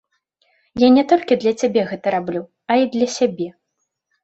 [0.83, 2.41] Я не толькі для цябе гэта раблю,
[2.73, 3.49] а і для сябе.